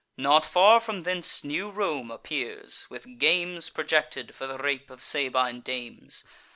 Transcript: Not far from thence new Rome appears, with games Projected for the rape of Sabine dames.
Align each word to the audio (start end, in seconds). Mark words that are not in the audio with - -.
Not 0.17 0.47
far 0.47 0.79
from 0.79 1.01
thence 1.03 1.43
new 1.43 1.69
Rome 1.69 2.09
appears, 2.09 2.87
with 2.89 3.19
games 3.19 3.69
Projected 3.69 4.33
for 4.33 4.47
the 4.47 4.57
rape 4.57 4.89
of 4.89 5.03
Sabine 5.03 5.61
dames. 5.61 6.23